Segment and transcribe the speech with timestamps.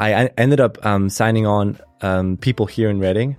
[0.00, 3.36] I, ended up um, signing on um, people here in Reading,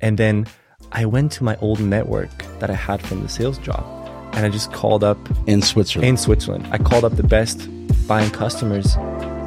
[0.00, 0.46] and then
[0.92, 3.84] I went to my old network that I had from the sales job,
[4.32, 6.08] and I just called up In Switzerland.
[6.08, 6.68] in Switzerland.
[6.70, 7.68] I called up the best
[8.06, 8.94] buying customers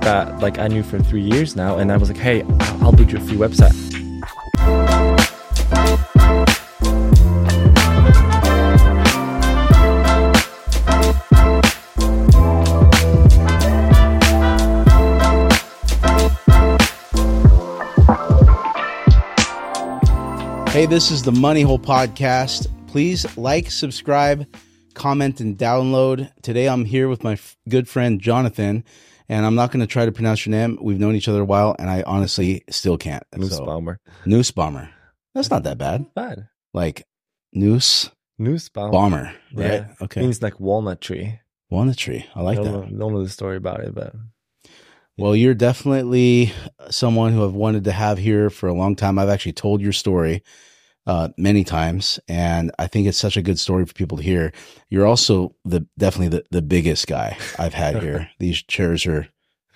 [0.01, 2.91] that like I knew for three years now, and I was like, "Hey, I'll I'll
[2.91, 3.96] build you a free website."
[20.77, 22.67] Hey, this is the Money Hole Podcast.
[22.85, 24.45] Please like, subscribe,
[24.93, 26.31] comment, and download.
[26.43, 28.83] Today I'm here with my f- good friend Jonathan,
[29.27, 30.77] and I'm not going to try to pronounce your name.
[30.79, 33.23] We've known each other a while, and I honestly still can't.
[33.35, 33.99] Moose So, Bomber.
[34.27, 34.87] Noose Bomber.
[35.33, 36.13] That's not that bad.
[36.13, 36.47] Bad.
[36.75, 37.07] Like
[37.53, 38.91] Noose Moose Bomber.
[38.91, 39.71] Bomber, right?
[39.71, 39.93] Yeah.
[39.99, 40.21] Okay.
[40.21, 41.39] Means like walnut tree.
[41.71, 42.23] Walnut tree.
[42.35, 42.71] I like I that.
[42.71, 44.13] know, don't know the story about it, but
[45.17, 46.53] Well, you're definitely
[46.89, 49.17] someone who I've wanted to have here for a long time.
[49.17, 50.43] I've actually told your story
[51.07, 54.51] uh, many times, and I think it's such a good story for people to hear.
[54.89, 58.29] You're also the definitely the, the biggest guy I've had here.
[58.39, 59.27] These chairs are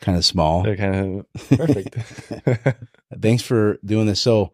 [0.02, 0.64] kind of small.
[0.64, 1.96] they're kind of perfect.
[3.20, 4.22] Thanks for doing this.
[4.22, 4.52] So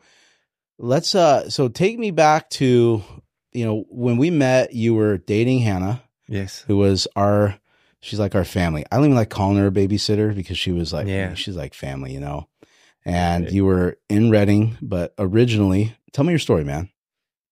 [0.77, 3.03] let's uh so take me back to
[3.51, 6.63] you know when we met you were dating Hannah yes.
[6.67, 7.59] who was our
[8.07, 8.85] she's like our family.
[8.91, 11.33] I don't even like calling her a babysitter because she was like Yeah.
[11.35, 12.47] she's like family, you know.
[13.05, 16.89] And you were in Reading, but originally, tell me your story, man.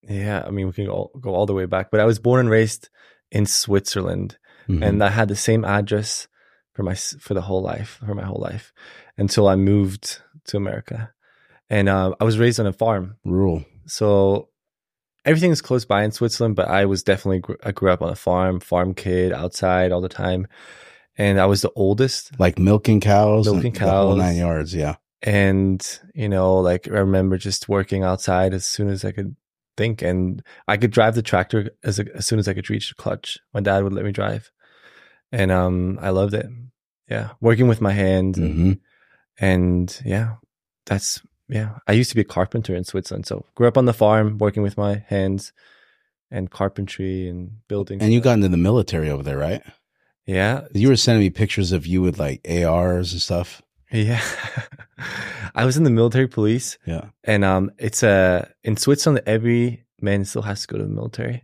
[0.03, 2.41] Yeah, I mean, we can go, go all the way back, but I was born
[2.41, 2.89] and raised
[3.31, 4.83] in Switzerland, Mhm.
[4.85, 6.27] and I had the same address
[6.73, 8.73] for my for the whole life, for my whole life,
[9.17, 11.11] until I moved to America,
[11.69, 13.63] and uh, I was raised on a farm, rural.
[13.87, 14.49] so
[15.25, 16.55] everything is close by in Switzerland.
[16.55, 20.09] But I was definitely I grew up on a farm, farm kid, outside all the
[20.09, 20.47] time,
[21.17, 22.39] and I was the oldest.
[22.39, 24.17] Like milking cows, Milking and cows.
[24.17, 24.73] nine yards.
[24.73, 24.95] Yeah.
[25.21, 29.35] and you know like i remember just working outside as soon as i could
[29.77, 32.95] think and i could drive the tractor as, as soon as i could reach the
[32.95, 34.51] clutch my dad would let me drive
[35.31, 36.45] and um i loved it
[37.09, 38.71] yeah working with my hands and, hmm
[39.39, 40.35] and yeah
[40.85, 43.93] that's yeah i used to be a carpenter in switzerland so grew up on the
[43.93, 45.53] farm working with my hands
[46.31, 49.61] and carpentry and building And you got into the military over there, right?
[50.25, 53.61] yeah You were sending me pictures of you with like ARs and stuff.
[53.91, 54.21] yeah
[55.55, 57.05] i was in the military police Yeah.
[57.23, 61.43] and um it's a in switzerland every man still has to go to the military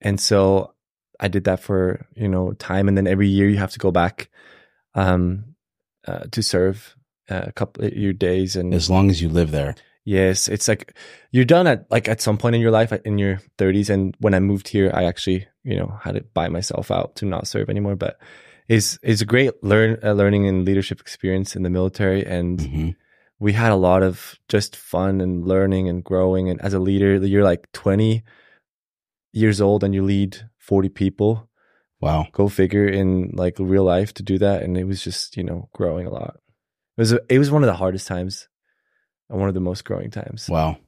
[0.00, 0.72] and so
[1.20, 3.90] i did that for you know time and then every year you have to go
[3.90, 4.30] back
[4.94, 5.44] um
[6.06, 6.96] uh, to serve
[7.28, 9.74] a couple of your days and As long as you live there.
[10.04, 10.94] yes it's like
[11.30, 14.34] you're done at like at some point in your life in your 30s and when
[14.34, 17.70] i moved here i actually you know had to buy myself out to not serve
[17.70, 18.18] anymore but
[18.68, 22.90] it's it's a great learn uh, learning and leadership experience in the military and hmm
[23.38, 26.48] we had a lot of just fun and learning and growing.
[26.48, 28.22] And as a leader, you're like 20
[29.32, 31.48] years old and you lead 40 people.
[32.00, 32.26] Wow.
[32.30, 34.62] Go figure in like real life to do that.
[34.62, 36.36] And it was just, you know, growing a lot.
[36.96, 38.48] It was, it was one of the hardest times
[39.30, 40.48] and one of the most growing times.
[40.48, 40.78] Wow.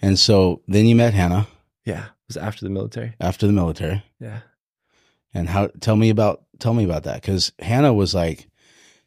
[0.00, 1.46] And so then you met Hannah
[1.84, 2.04] Yeah.
[2.04, 3.14] It was after the military.
[3.20, 4.02] after the military.
[4.20, 4.40] Yeah.
[5.34, 8.48] And how tell me about tell me about that cuz Hannah was like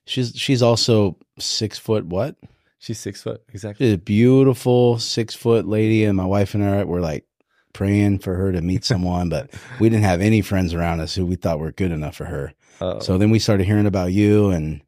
[0.05, 2.35] she's she's also 6 foot what?
[2.79, 3.41] She's six foot.
[3.53, 3.85] Exactly.
[3.85, 7.25] She's a beautiful 6 foot lady and my wife and I were like
[7.71, 9.49] praying for her to meet someone but
[9.79, 12.53] we didn't have any friends around us who we thought were good enough for her.
[12.81, 14.81] Uh, So then we started hearing about you and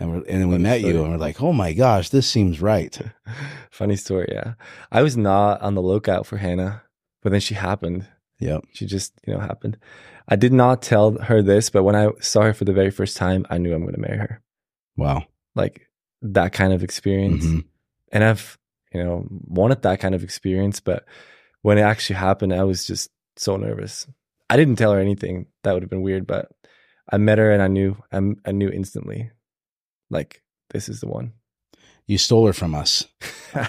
[0.00, 2.26] and, we're, and then we Funny met you and we're like, "Oh my gosh, this
[2.28, 2.98] seems right."
[3.70, 4.28] funny story.
[4.32, 4.54] Yeah.
[4.90, 6.82] I was not on the lookout for Hannah,
[7.22, 8.06] but then she happened.
[8.40, 8.64] Yep.
[8.72, 9.76] she just you know happened
[10.26, 13.18] i did not tell her this but when i saw her for the very first
[13.18, 14.40] time i knew i'm going to marry her
[14.96, 15.26] Wow.
[15.54, 15.82] like
[16.22, 17.64] that kind of experience Mhm.
[18.12, 18.56] and i've
[18.94, 21.04] you know wanted that kind of experience but
[21.60, 24.06] when it actually happened i was just so nervous
[24.48, 26.48] i didn't tell her anything that would have been weird but
[27.12, 28.16] i met her and i knew i,
[28.46, 29.30] I knew instantly
[30.10, 31.32] like this is the one
[32.06, 33.06] You stole her from us.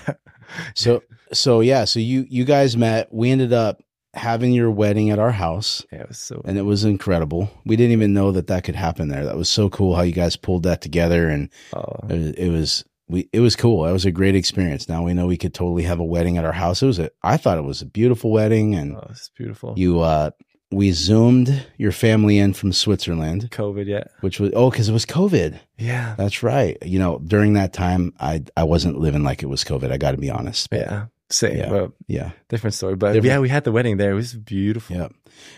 [0.75, 1.03] So
[1.33, 3.13] so yeah, so you you guys met.
[3.13, 3.81] We ended up
[4.13, 7.49] having your wedding at our house yeah it was so and it was incredible.
[7.65, 9.25] We didn't even know that that could happen there.
[9.25, 12.49] That was so cool how you guys pulled that together and oh, it was, it
[12.49, 13.85] was we it was cool.
[13.85, 14.89] It was a great experience.
[14.89, 16.81] Now we know we could totally have a wedding at our house.
[16.81, 20.01] It was a I thought it was a beautiful wedding and oh it's beautiful you
[20.01, 20.31] uh
[20.71, 25.05] we zoomed your family in from Switzerland, covid yeah which was oh cuz it was
[25.05, 25.59] COVID.
[25.77, 26.77] yeah That's right.
[26.85, 29.91] You know, during that time I I wasn't living like it was COVID.
[29.91, 30.67] I got to be honest.
[30.71, 31.87] Yeah same, Yeah.
[32.07, 32.31] Yeah.
[32.49, 32.95] different story.
[32.97, 34.11] But Different- yeah, we had the wedding there.
[34.11, 34.97] It was beautiful.
[34.97, 35.07] Yeah.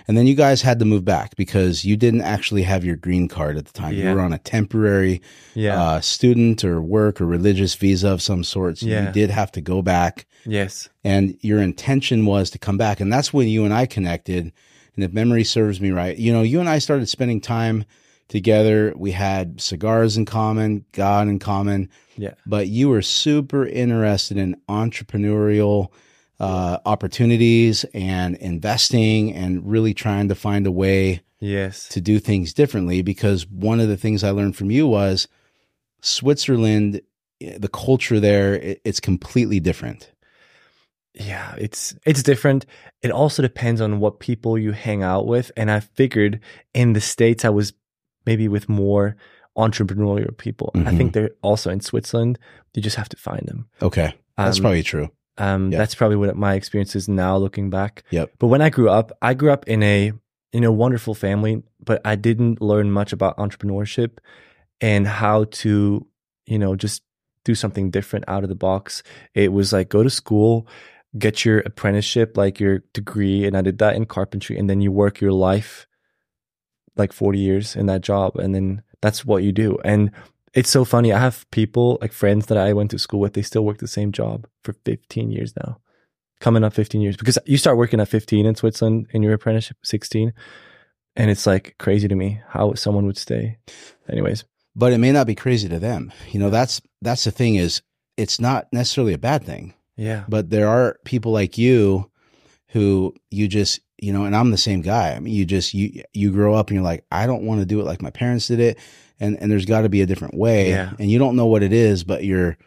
[0.07, 3.27] And then you guys had to move back because you didn't actually have your green
[3.27, 3.93] card at the time.
[3.95, 5.19] You were on a temporary
[5.55, 5.81] Yeah.
[5.81, 8.77] uh, student or work or religious visa of some sort.
[8.77, 9.07] So Yeah.
[9.07, 10.25] you did have to go back.
[10.45, 10.89] yes.
[11.03, 12.99] And your intention was to come back.
[13.01, 14.51] And that's when you and I connected.
[14.95, 17.85] And if memory serves me right, you know, you and I started spending time
[18.29, 18.93] together.
[18.95, 22.33] We had cigars in common, God in common Yeah.
[22.45, 25.89] but you were super interested in entrepreneurial
[26.39, 31.87] uh, opportunities and investing and really trying to find a way Yes.
[31.89, 35.27] to do things differently because one of the things I learned from you was
[36.01, 37.01] Switzerland
[37.41, 40.11] eh, the culture there it's completely different.
[41.15, 42.65] Yeah, it's it's different.
[43.01, 45.51] It also depends on what people you hang out with.
[45.55, 46.39] And I figured
[46.73, 47.73] in the States I was
[48.25, 49.15] maybe with more
[49.57, 50.71] entrepreneurial people.
[50.73, 50.97] I Mhm.
[50.97, 52.39] think they're also in Switzerland.
[52.73, 53.67] You just have to find them.
[53.81, 54.13] Okay.
[54.37, 55.09] That's Um, probably true.
[55.37, 55.77] Um, Yeah.
[55.77, 58.03] That's probably what my experience is now looking back.
[58.09, 58.31] Yep.
[58.39, 60.13] But when I grew up, I grew up in a
[60.51, 64.19] in a wonderful family, but I didn't learn much about entrepreneurship
[64.79, 66.05] and how to,
[66.45, 67.01] you know, just
[67.43, 69.01] do something different out of the box.
[69.33, 70.67] It was like go to school,
[71.17, 74.91] get your apprenticeship, like your degree, and I did that in carpentry, and then you
[74.91, 75.87] work your life
[76.95, 79.77] like 40 years in that job, and then that's what you do.
[79.83, 80.11] And
[80.53, 81.11] it's so funny.
[81.11, 83.87] I have people like friends that I went to school with, they still work the
[83.87, 85.79] same job for 15 years now.
[86.39, 89.77] Coming up 15 years because you start working at 15 in Switzerland in your apprenticeship
[89.83, 90.33] 16
[91.15, 93.57] and it's like crazy to me how someone would stay.
[94.09, 94.43] Anyways,
[94.75, 96.11] But it may not be crazy to them.
[96.31, 97.81] You know, that's that's the thing is
[98.17, 99.73] it's not necessarily a bad thing.
[99.95, 100.23] Yeah.
[100.27, 102.09] but there are people like you
[102.67, 105.13] who you just you know and i'm the same guy.
[105.13, 107.65] I mean you just you you grow up and you're like i don't want to
[107.65, 108.77] do it like my parents did it.
[109.19, 110.69] And and there's got to be a different way.
[110.69, 110.91] Yeah.
[110.99, 112.57] and you don't know what it is but you're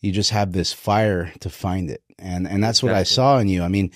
[0.00, 2.02] you just have this fire to find it.
[2.18, 3.62] And and that's what i saw in you.
[3.62, 3.90] I mean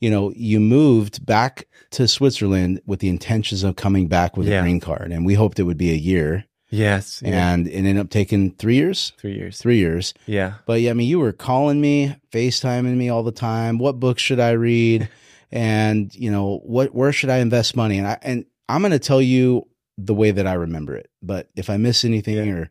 [0.00, 4.60] you know you moved back to switzerland with the intentions of coming back with Yeah.
[4.60, 7.22] a green card and we hoped it would be a year Yes.
[7.24, 7.52] Yeah.
[7.52, 9.58] and it ended up taking three years Three years.
[9.58, 10.54] three years Yeah.
[10.66, 13.78] but yeah, I mean, you were calling me, FaceTiming me all the time.
[13.78, 15.08] What books should I read?
[15.50, 17.96] And you know, what where should I invest money?
[17.96, 19.66] And I and I'm going to tell you
[19.96, 21.08] the way that I remember it.
[21.22, 22.52] But if I miss anything Yeah.
[22.52, 22.70] or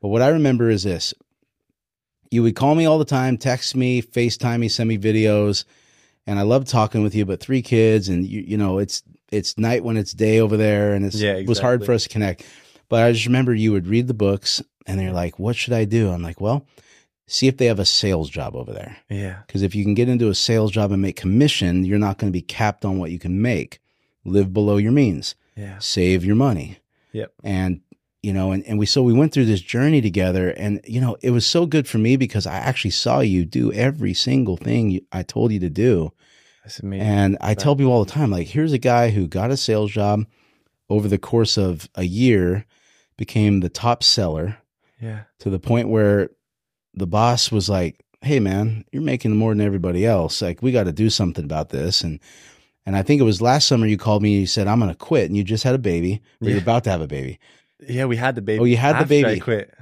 [0.00, 1.12] but what I remember is this.
[2.30, 5.64] You would call me all the time, text me, FaceTime me, send me videos,
[6.26, 9.02] and I love talking with you, but three kids and you you know, it's
[9.32, 12.04] it's night when it's day over there and it's Yeah, it was hard for us
[12.04, 12.44] to connect.
[12.92, 15.86] But I just remember you would read the books and they're like, "What should I
[15.86, 16.66] do?" I'm like, "Well,
[17.26, 18.98] see if they have a sales job over there.
[19.08, 19.38] Yeah.
[19.46, 22.30] Because if you can get into a sales job and make commission, you're not going
[22.30, 23.80] to be capped on what you can make.
[24.24, 25.78] Live below your means, Yeah.
[25.78, 26.78] save your money.
[27.12, 27.32] Yep.
[27.42, 27.80] And,
[28.22, 31.16] you know, and, and we, so we went through this journey together and, you know,
[31.22, 34.90] it was so good for me because I actually saw you do every single thing
[34.90, 36.12] you, I told you to do.
[36.62, 37.06] That's amazing.
[37.06, 39.90] And I tell people all the time, like, here's a guy who got a sales
[39.90, 40.26] job
[40.88, 42.66] over the course of a year,
[43.16, 44.58] became the top seller
[45.00, 45.22] yeah.
[45.40, 46.30] to the point where
[46.94, 50.42] the boss was like, "Hey man, you're making more than everybody else.
[50.42, 52.20] Like we got to do something about this." And
[52.86, 54.90] and I think it was last summer you called me and you said, "I'm going
[54.90, 57.38] to quit." And you just had a baby, or you're about to have a baby.
[57.80, 58.06] Yeah.
[58.06, 58.60] We had the baby.
[58.60, 59.40] Oh, you had the after I baby.
[59.40, 59.74] quit.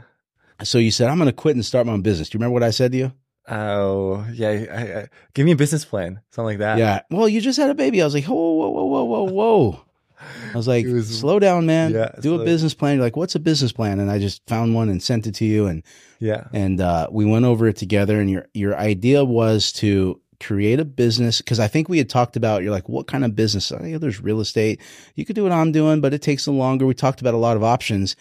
[0.63, 2.55] So you said, "I'm going to quit and start my own business." Do you remember
[2.55, 3.13] what I said to you?
[3.49, 4.49] Oh, yeah.
[4.49, 6.21] I, I, give me a business plan.
[6.31, 6.79] Something like that.
[6.79, 7.01] yeah.
[7.11, 8.01] Well, you just had a baby.
[8.01, 9.85] I was like, "Whoa, whoa, whoa, whoa, whoa, whoa."
[10.53, 11.93] I was like, was- "Slow down, man.
[11.93, 14.75] Yeah, do a business plan." You're like, "What's a business plan?" And I just found
[14.75, 15.83] one and sent it to you and
[16.19, 16.45] Yeah.
[16.53, 18.21] and uh, we went over it together.
[18.21, 22.37] And your your idea was to create a business because I think we had talked
[22.37, 22.63] about.
[22.63, 23.71] You're like, what kind of business?
[23.73, 24.81] Oh, yeah, there's real estate.
[25.15, 26.87] You could do what I'm doing, but it takes a longer.
[26.87, 28.17] We talked about a lot of options,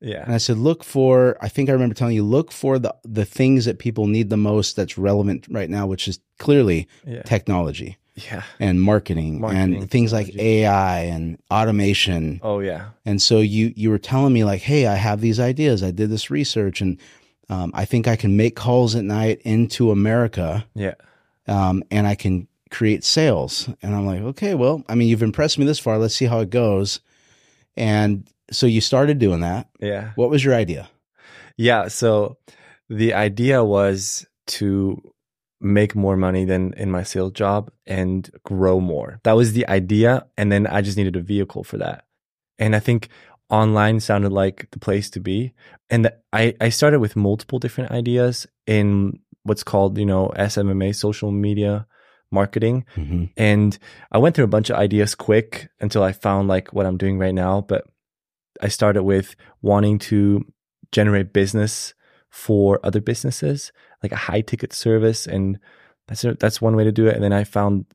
[0.00, 0.22] Yeah.
[0.24, 1.38] and I said, look for.
[1.40, 4.36] I think I remember telling you, look for the the things that people need the
[4.36, 7.22] most that's relevant right now, which is clearly Yeah.
[7.22, 8.42] technology Yeah.
[8.60, 10.34] and marketing, Marketing, and things like.
[10.36, 12.40] AI and automation.
[12.42, 12.90] Oh, yeah.
[13.04, 15.82] And so you you were telling me like, hey, I have these ideas.
[15.82, 16.98] I did this research, and
[17.48, 20.94] um, I think I can make calls at night into America, Yeah.
[21.48, 23.68] um, and I can create sales.
[23.82, 25.98] And I'm like, okay, well, I mean, you've impressed me this far.
[25.98, 27.00] Let's see how it goes.
[27.76, 29.68] And so you started doing that.
[29.80, 30.12] Yeah.
[30.14, 30.88] What was your idea?
[31.56, 31.88] Yeah.
[31.88, 32.36] So
[32.88, 35.00] the idea was to
[35.64, 39.20] make more money than in my sales job and grow more.
[39.24, 40.26] That was the idea.
[40.36, 42.04] And then I just needed a vehicle for that.
[42.58, 43.08] And I think
[43.48, 45.54] online sounded like the place to be.
[45.90, 51.32] And I, I started with multiple different ideas in what's called, you know, SMMA, social
[51.32, 51.86] media
[52.30, 52.84] marketing.
[52.96, 53.24] Mm-hmm.
[53.36, 53.78] And
[54.12, 57.18] I went through a bunch of ideas quick until I found like what I'm doing
[57.18, 57.62] right now.
[57.62, 57.84] But
[58.60, 60.44] I started with wanting to
[60.92, 61.94] generate business
[62.34, 63.70] for other businesses,
[64.02, 65.58] like a high ticket service and
[66.08, 67.14] That's a, that's one way to do it.
[67.14, 67.86] And then I found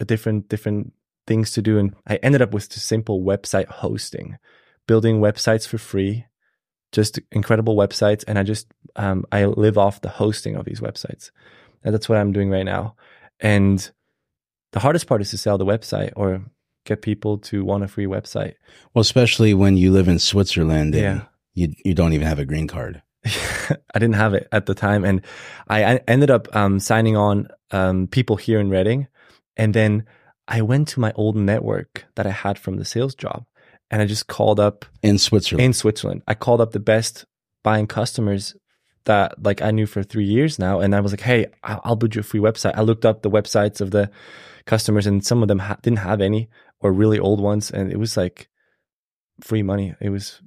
[0.00, 0.92] a different different
[1.26, 4.36] things to do, and I ended up with just simple website hosting,
[4.86, 6.26] building websites for free,
[6.92, 8.24] just incredible websites.
[8.28, 8.66] And I just
[8.96, 11.30] um, I live off the hosting of these websites,
[11.82, 12.94] and that's what I'm doing right now.
[13.40, 13.78] And
[14.72, 16.44] the hardest part is to sell the website or
[16.84, 18.54] get people to want a free website.
[18.92, 21.22] Well, especially when you live in Switzerland and Yeah.
[21.54, 23.02] you you don't even have a green card.
[23.94, 25.22] I didn't have it at the time, and
[25.68, 29.08] I, I ended up um, signing on um, people here in Reading,
[29.56, 30.04] and then
[30.48, 33.44] I went to my old network that I had from the sales job,
[33.90, 35.64] and I just called up In Switzerland.
[35.64, 36.22] in Switzerland.
[36.26, 37.24] I called up the best
[37.64, 38.54] buying customers
[39.04, 41.96] that like I knew for three years now, and I was like, "Hey, I'll, I'll
[41.96, 44.10] build you a free website." I looked up the websites of the
[44.66, 46.48] customers, and some of them ha- didn't have any
[46.80, 48.48] or really old ones, and it was like
[49.40, 49.94] free money.
[50.00, 50.40] It was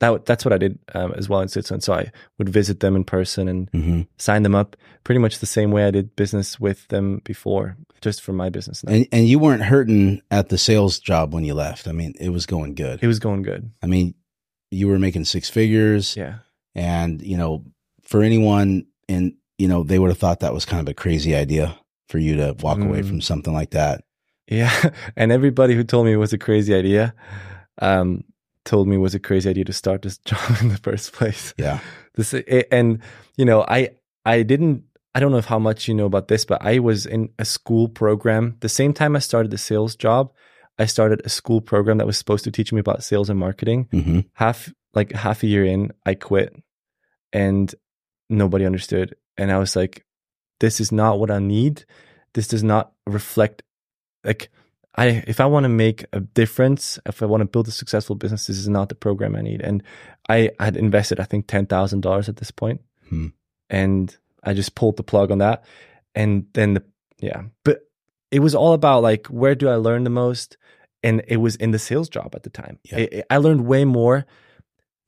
[0.00, 0.24] that.
[0.26, 1.82] That's what I did um, as well in Switzerland.
[1.84, 5.46] So I would visit them in person and hmm sign them up, pretty much the
[5.46, 8.82] same way I did business with them before, just for my business.
[8.84, 8.92] Now.
[8.92, 11.86] And and you weren't hurting at the sales job when you left.
[11.88, 13.00] I mean, it was going good.
[13.02, 13.70] It was going good.
[13.82, 14.14] I mean,
[14.70, 16.38] you were making six figures, Yeah.
[16.74, 17.64] and you know,
[18.02, 21.34] for anyone in you know, they would have thought that was kind of a crazy
[21.34, 23.08] idea for you to walk away Mm.
[23.08, 24.04] from something like that.
[24.48, 27.14] Yeah, and everybody who told me it was a crazy idea,
[27.80, 28.24] um,
[28.66, 31.54] told me it was a crazy idea to start this job in the first place.
[31.56, 31.78] Yeah.
[32.14, 32.34] This
[32.70, 33.00] and
[33.36, 33.90] you know, I
[34.26, 37.30] I didn't I don't know how much you know about this, but I was in
[37.38, 40.32] a school program the same time I started the sales job.
[40.78, 43.88] I started a school program that was supposed to teach me about sales and marketing.
[43.90, 46.54] hmm Half like half a year in, I quit,
[47.32, 47.74] and
[48.28, 49.14] nobody understood.
[49.38, 50.04] And I was like,
[50.60, 51.84] "This is not what I need.
[52.34, 53.62] This does not reflect
[54.24, 54.50] like."
[54.96, 58.16] I if I want to make a difference, if I want to build a successful
[58.16, 59.60] business, this is not the program I need.
[59.60, 59.82] And
[60.28, 63.28] I had invested, I think, ten thousand dollars at this point, Hmm.
[63.70, 65.64] and I just pulled the plug on that.
[66.14, 66.82] And then the
[67.18, 67.80] yeah, but
[68.30, 70.56] it was all about like where do I learn the most,
[71.02, 72.78] and it was in the sales job at the time.
[72.84, 72.98] Yeah.
[72.98, 74.24] I- I learned way more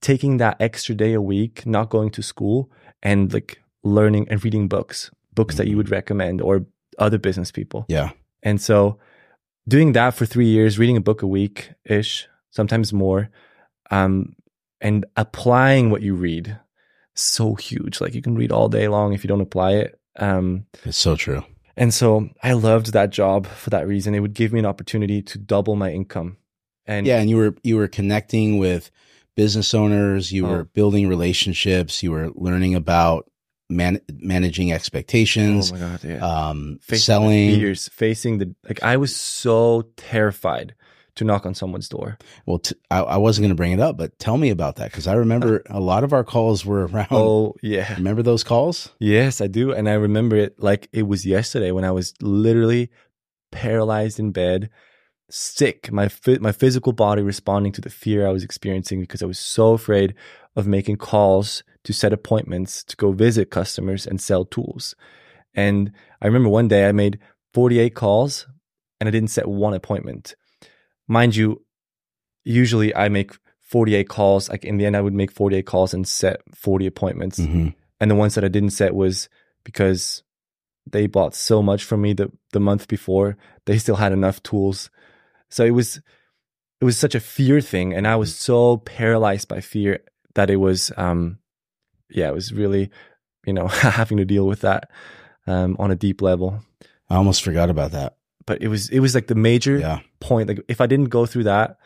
[0.01, 2.71] taking that extra day a week, not going to school,
[3.03, 6.67] and like learning and reading books, books that you would recommend or
[6.99, 7.85] other business people.
[7.89, 8.11] Yeah.
[8.43, 8.99] And so
[9.69, 13.31] doing that for three years, reading a book a week ish, sometimes more,
[13.91, 14.35] um,
[14.81, 16.59] and applying what you read,
[17.15, 18.01] so huge.
[18.01, 20.01] Like you can read all day long if you don't apply it.
[20.17, 21.45] Um, It's so true.
[21.77, 24.15] and so I loved that job for that reason.
[24.15, 26.39] It would give me an opportunity to double my income.
[26.87, 28.91] And yeah, and you were you were connecting with
[29.37, 30.51] business owners, you Oh.
[30.51, 33.31] were building relationships, you were learning about
[33.69, 36.17] man- managing oh expectations, my god, yeah.
[36.19, 37.55] um, facing selling.
[37.55, 38.83] fears, facing the like.
[38.83, 40.75] I was so terrified
[41.19, 42.17] to knock on someone's door.
[42.47, 44.91] Well, t- I, I wasn't going to bring it up, but tell me about that
[44.91, 47.09] because I remember a lot of our calls were around.
[47.11, 48.93] Oh yeah, Remember those calls?
[49.01, 49.73] Yes, I do.
[49.73, 52.91] And I remember it like it was yesterday when I was literally
[53.51, 54.71] paralyzed in bed,
[55.29, 56.09] sick, my
[56.41, 60.15] my physical body responding to the fear I was experiencing because I was so afraid
[60.59, 64.95] of making calls to set appointments to go visit customers and sell tools.
[65.55, 67.19] And I remember one day I made
[67.55, 68.47] 48 calls
[69.01, 70.35] and I didn't set one appointment.
[71.07, 71.63] Mind you,
[72.45, 74.49] usually I make 48 calls.
[74.49, 77.75] Like in the end, I would make 48 calls and set 40 appointments Mhm.
[78.01, 79.29] and the ones that I didn't set was
[79.65, 80.23] because
[80.91, 83.37] they bought so much from me the the month before
[83.67, 84.89] they still had enough tools
[85.51, 86.01] so it was
[86.81, 89.99] it was such a fear thing and I was so paralyzed by fear
[90.39, 91.39] that it was um
[92.11, 92.91] yeah it was really
[93.47, 93.67] you know
[93.99, 94.89] having to deal with that
[95.47, 96.63] um on a deep level
[97.11, 98.17] I almost forgot about that.
[98.47, 100.01] but it was it was like the major Yeah.
[100.21, 101.77] point like if I didn't go through that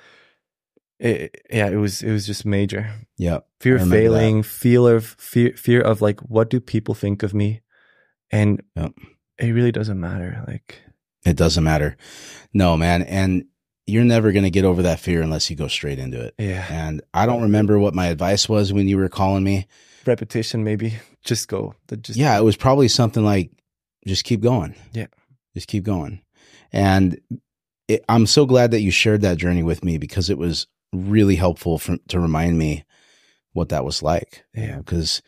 [0.98, 2.82] it, yeah it was it was just major
[3.18, 3.40] Yeah.
[3.60, 7.62] fear of failing, fear of fear, fear of like what do people think of me,
[8.30, 8.92] and Yep.
[9.38, 10.44] it really doesn't matter.
[10.46, 10.78] Like
[11.26, 11.96] It doesn't matter.
[12.52, 13.02] No, man.
[13.02, 13.44] And
[13.86, 16.34] you're never going to get over that fear unless you go straight into it.
[16.38, 19.66] yeah, And I don't remember what my advice was when you were calling me.
[20.06, 20.94] repetition maybe.
[21.24, 21.74] Just go.
[22.00, 23.50] Just yeah, it was probably something like
[24.06, 24.74] just keep going.
[24.92, 25.06] Yeah.
[25.54, 26.20] Just keep going.
[26.72, 27.20] And
[27.88, 31.36] it, I'm so glad that you shared that journey with me because it was really
[31.36, 32.84] helpful for, to remind me
[33.52, 34.44] what that was like.
[34.54, 34.78] Yeah.
[34.78, 35.22] Because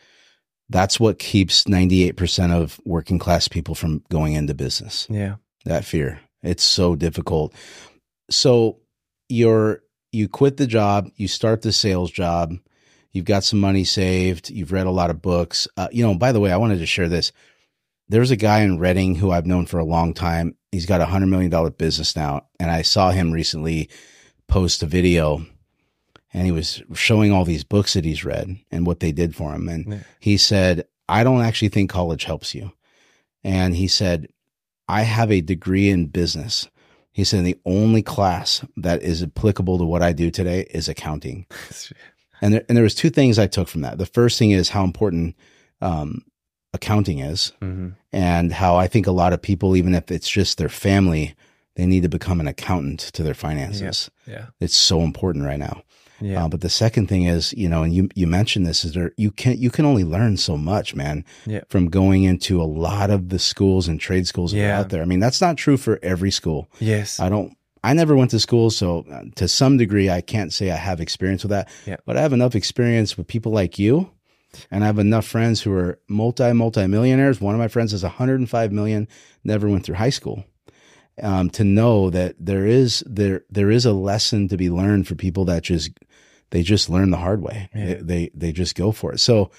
[0.71, 5.07] that's what keeps 98% of working class people from going into business.
[5.11, 6.21] yeah, That fear.
[6.43, 7.55] It's so difficult.
[8.31, 8.78] So
[9.28, 12.54] you're, you quit the job, you start the sales job,
[13.12, 15.69] you've got some money saved, you've read a lot of books.
[15.76, 17.33] Uh, you know, by the way, I wanted to share this.
[18.09, 20.57] There's a guy in Reading who I've known for a long time.
[20.73, 22.47] He's got a hundred million dollar business now.
[22.61, 23.88] And I saw him recently
[24.47, 25.47] post a video
[26.35, 29.54] and he was showing all these books that he's read and what they did for
[29.54, 29.69] him.
[29.69, 29.99] And Yeah.
[30.21, 32.73] he said, I don't actually think college helps you.
[33.43, 34.28] And he said,
[34.88, 36.69] I have a degree in business.
[37.14, 41.47] He said the only class that is applicable to what I do today is accounting.
[42.40, 43.97] And there, and there was two things I took from that.
[43.97, 45.37] The first thing is how important
[45.80, 46.25] um,
[46.75, 50.59] accounting is, hmm and how I think a lot of people, even if it's just
[50.59, 51.35] their family,
[51.76, 54.11] they need to become an accountant to their finances.
[54.26, 54.47] Yeah.
[54.61, 55.85] It's so important right now.
[56.25, 56.45] Yeah.
[56.45, 59.12] Uh, but the second thing is, you know, and you you mentioned this is there
[59.16, 61.61] you can you can only learn so much, man, Yeah.
[61.69, 64.78] from going into a lot of the schools and trade schools Yeah.
[64.81, 65.02] out there.
[65.02, 66.69] I mean, that's not true for every school.
[66.81, 67.21] yes.
[67.21, 67.52] I don't.
[67.83, 71.00] I never went to school, so uh, to some degree, I can't say I have
[71.02, 71.69] experience with that.
[71.85, 71.97] Yeah.
[72.07, 74.09] But I have enough experience with people like you,
[74.71, 77.43] and I have enough friends who are multi multi millionaires.
[77.43, 79.07] One of my friends is 105 million,
[79.45, 80.45] never went through high school.
[81.23, 85.14] Um, to know that there is there there is a lesson to be learned for
[85.14, 85.90] people that just
[86.50, 87.68] they just learn the hard way.
[87.75, 87.85] Yeah.
[87.85, 89.21] They, they they just go for it.
[89.21, 89.50] So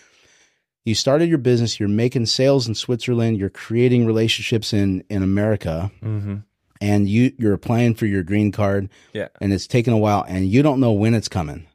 [0.83, 1.79] you started your business.
[1.79, 3.37] You're making sales in Switzerland.
[3.37, 6.37] You're creating relationships in in America hmm
[6.81, 9.29] and you you're applying for your green card Yeah.
[9.39, 11.67] and it's taken a while and you don't know when it's coming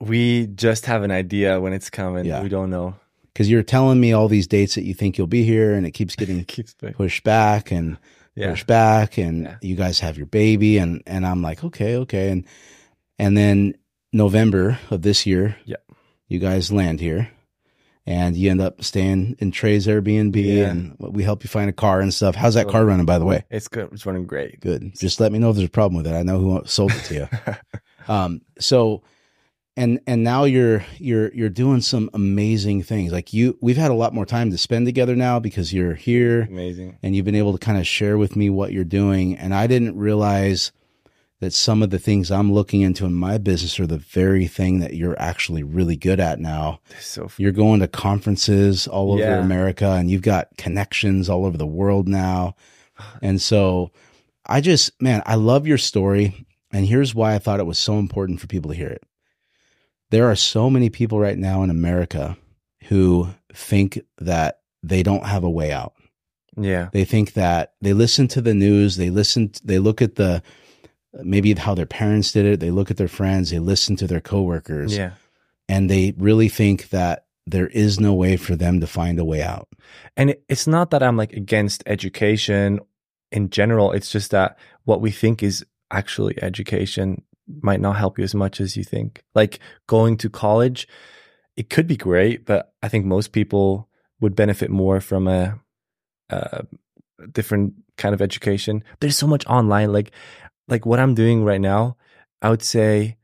[0.00, 2.24] We just have an idea when it's coming.
[2.24, 2.40] Yeah.
[2.40, 2.94] We don't know.
[3.32, 5.90] because you're telling me all these dates that you think you'll be here and it
[5.90, 7.98] keeps getting It keeps pushed back and
[8.36, 8.56] Yeah.
[8.66, 9.56] back and Yeah.
[9.62, 12.44] you guys have your baby and and I'm like okay okay and
[13.18, 13.74] and then
[14.12, 15.76] November of this year Yeah.
[16.28, 17.28] you guys land here
[18.06, 20.70] and you end up staying in Trey's Airbnb Yeah.
[20.70, 23.24] and we help you find a car and stuff how's that car running by the
[23.24, 23.88] way It's good.
[23.92, 24.60] It's running great.
[24.60, 26.92] good just let me know if there's a problem with it I know who sold
[26.92, 27.28] it to you
[28.12, 29.02] um so
[29.76, 33.94] and and now you're you're you're doing some amazing things like you we've had a
[33.94, 36.98] lot more time to spend together now because you're here Amazing.
[37.02, 39.66] and you've been able to kind of share with me what you're doing and i
[39.66, 40.70] didn't realize
[41.40, 44.78] that some of the things i'm looking into in my business are the very thing
[44.78, 49.40] that you're actually really good at now so you're going to conferences all over Yeah.
[49.42, 52.54] America and you've got connections all over the world now.
[53.20, 53.90] And so
[54.46, 56.46] I just, man, I love your story.
[56.72, 59.02] And here's why I thought it was so important for people to hear it.
[60.14, 62.36] There are so many people right now in America
[62.84, 65.94] who think that they don't have a way out.
[66.56, 66.88] yeah.
[66.92, 70.40] They think that they listen to the news, they listen, they look at the,
[71.22, 74.20] maybe how their parents did it, they look at their friends, they listen to their
[74.20, 75.14] coworkers Yeah.
[75.68, 79.42] and they really think that there is no way for them to find a way
[79.42, 79.66] out.
[80.16, 82.78] And it's not that I'm like against education
[83.32, 83.90] in general.
[83.92, 87.22] It's just that what we think is actually education
[87.60, 89.22] might not help you as much as you think.
[89.34, 90.88] Like going to college,
[91.56, 93.88] it could be great, but I think most people
[94.20, 95.60] would benefit more from a,
[96.30, 96.64] a
[97.32, 98.82] different kind of education.
[99.00, 100.10] There's so much online, like
[100.68, 101.96] like what I'm doing right now.
[102.42, 103.16] I would say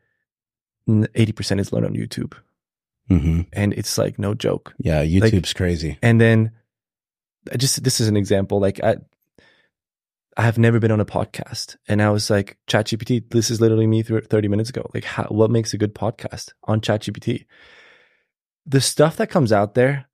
[1.15, 2.35] eighty percent is learned on YouTube,
[3.11, 3.41] Mm-hmm.
[3.53, 4.75] and it's like no joke.
[4.79, 5.99] Yeah, YouTube's crazy.
[6.03, 6.53] And then
[7.53, 8.61] I just this is an example.
[8.61, 8.97] Like I
[10.40, 11.76] I have never been on a podcast.
[11.87, 14.88] And I was like, ChatGPT, this is literally me through 30 minutes ago.
[14.94, 17.44] Like how, what makes a good podcast on ChatGPT?
[18.64, 20.07] The stuff that comes out there,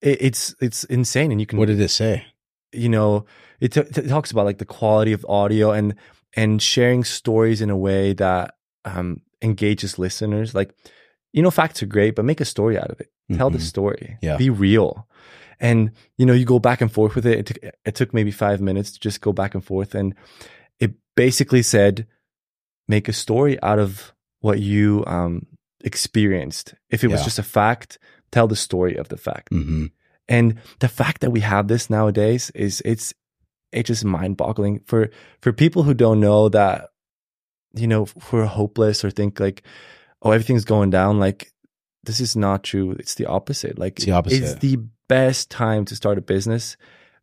[0.00, 1.30] it, it's it's insane.
[1.30, 2.26] And you can What did it say?
[2.72, 3.24] you know
[3.60, 5.94] it, t- it talks about like the quality of audio and
[6.34, 10.74] and sharing stories in a way that um engages listeners like
[11.32, 13.10] you know facts are great but make a story out of it.
[13.36, 13.62] Tell the Mhm.
[13.62, 14.18] story.
[14.22, 14.36] Yeah.
[14.36, 15.06] be real.
[15.60, 17.38] And you know you go back and forth with it.
[17.38, 20.14] It took, it took maybe five minutes to just go back and forth and
[20.80, 22.06] it basically said
[22.88, 25.46] make a story out of what you um
[25.84, 26.74] experienced.
[26.90, 27.98] If it was just a fact
[28.30, 29.50] tell the story of the fact.
[29.52, 29.86] Mm-hmm.
[30.28, 33.12] and the fact that we have this nowadays is it's
[33.72, 36.88] it's just mind boggling for for people who don't know that
[37.74, 39.62] you know who are hopeless or think like
[40.22, 41.52] oh everything's going down like
[42.04, 42.92] this is not true.
[42.98, 43.78] It's the opposite.
[43.78, 44.42] Like It's the opposite.
[44.42, 46.76] it's the best time to start a business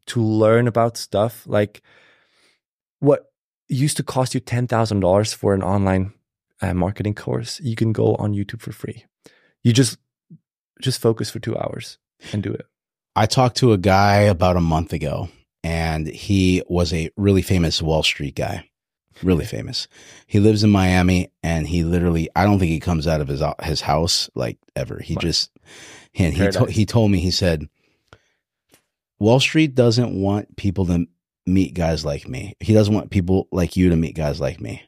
[0.08, 1.46] to learn about stuff.
[1.46, 1.82] Like
[3.00, 3.32] what
[3.68, 6.14] used to cost you $10,000 for an online
[6.62, 9.06] uh, marketing course you can go on YouTube for free.
[9.64, 9.98] You just
[10.82, 11.98] just focus for 2 hours
[12.32, 12.66] and do it.
[13.16, 15.30] I talked to a guy about a month ago,
[15.64, 18.69] and he was a really famous Wall Street guy,
[19.24, 19.88] really famous.
[20.28, 23.42] He lives in Miami, and he literally, I don't think he comes out of his
[23.64, 25.00] his house like ever.
[25.00, 25.52] He just,
[26.16, 27.68] and he to, he told me he said,
[29.20, 31.08] Wall Street doesn't want people to
[31.46, 32.56] meet guys like me.
[32.60, 34.84] He doesn't want people like you to meet guys like me.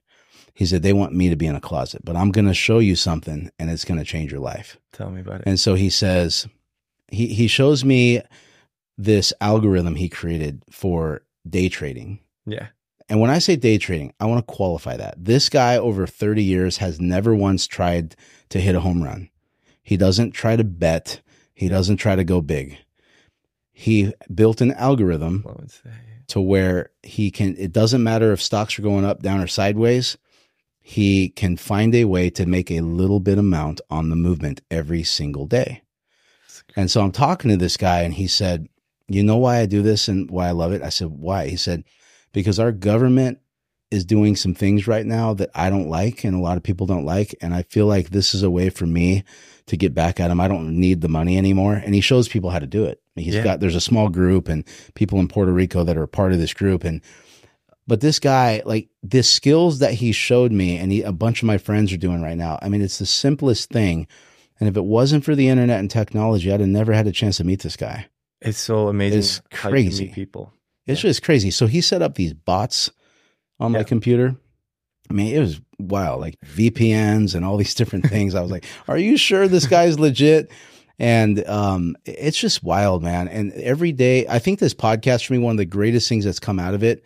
[0.53, 2.79] He said they want me to be in a closet, but I'm going to show
[2.79, 4.77] you something, and it's going to change your life.
[4.91, 6.47] tell me about it And so he says,
[7.07, 8.21] he, he shows me
[8.97, 12.19] this algorithm he created for day trading.
[12.45, 12.67] yeah
[13.11, 15.15] And when I say day trading, I want to qualify that.
[15.17, 18.15] This guy over 30 years has never once tried
[18.47, 19.29] to hit a home run.
[19.83, 21.19] He doesn't try to bet.
[21.53, 22.77] He doesn't try to go big.
[23.73, 25.89] he built an algorithm What would say?
[26.27, 30.17] to where he can it doesn't matter if stocks are going up down or sideways
[30.79, 35.03] he can find a way to make a little bit amount on the movement every
[35.03, 35.81] single day
[36.77, 38.69] and so i'm talking to this guy and he said
[39.09, 41.57] you know why i do this and why i love it i said why he
[41.57, 41.83] said
[42.33, 43.39] because our government
[43.89, 46.85] is doing some things right now that i don't like and a lot of people
[46.87, 49.23] don't like and i feel like this is a way for me
[49.65, 52.49] to get back at him i don't need the money anymore and he shows people
[52.49, 53.43] how to do it He's Yeah.
[53.43, 54.63] got there's a small group and
[54.95, 57.01] people in Puerto Rico that are part of this group and
[57.85, 61.47] but this guy like the skills that he showed me and he, a bunch of
[61.47, 62.57] my friends are doing right now.
[62.61, 64.07] I mean it's the simplest thing
[64.61, 67.35] and if it wasn't for the internet and technology I'd have never had a chance
[67.37, 68.07] to meet this guy.
[68.39, 69.19] It's so amazing.
[69.19, 70.07] It's crazy.
[70.07, 70.53] people.
[70.91, 71.51] It's just crazy.
[71.51, 72.91] So he set up these bots
[73.59, 74.35] on my computer.
[75.09, 78.35] I mean, it was wild, like VPNs and all these different things.
[78.35, 80.51] I was like, "Are you sure this guy's legit?"
[80.99, 83.27] And um, it's just wild, man.
[83.27, 86.39] And every day, I think this podcast for me, one of the greatest things that's
[86.39, 87.03] come out of it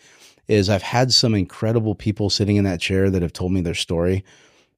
[0.47, 3.73] is I've had some incredible people sitting in that chair that have told me their
[3.73, 4.23] story,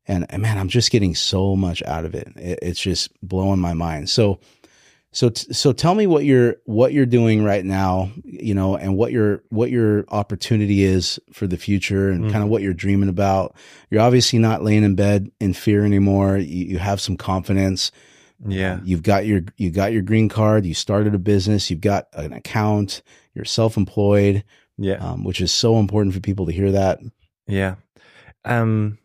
[0.08, 2.30] and, and man, I'm just getting so much out of it.
[2.38, 4.10] it it's just blowing my mind.
[4.10, 4.40] So.
[5.18, 8.96] So, t- so tell me what you're what you're doing right now, you know, and
[8.96, 13.10] what your what your opportunity is for the future, and kind of what you're dreaming
[13.10, 13.56] about.
[13.90, 16.38] You're obviously not laying in bed in fear anymore.
[16.38, 17.92] You, you have some confidence.
[18.48, 18.80] Yeah.
[18.84, 20.68] You've got your you got your green card.
[20.68, 21.72] You started a business.
[21.72, 23.02] You've got an account.
[23.34, 24.44] You're self employed,
[24.78, 24.98] Yeah.
[24.98, 27.00] um, which is so important for people to hear that.
[27.48, 27.78] Yeah.
[28.46, 29.00] Um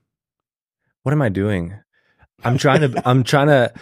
[1.05, 1.73] what am I doing?
[2.45, 3.73] I'm trying to I'm trying to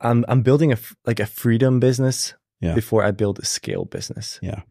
[0.00, 2.74] I'm I'm building a like a freedom business Yeah.
[2.74, 4.38] before I build a scale business.
[4.42, 4.62] Yeah.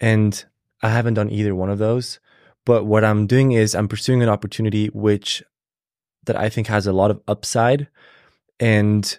[0.00, 0.44] And
[0.82, 2.20] I haven't done either one of those.
[2.64, 5.42] But what I'm doing is I'm pursuing an opportunity which
[6.24, 7.88] that I think has a lot of upside
[8.60, 9.18] and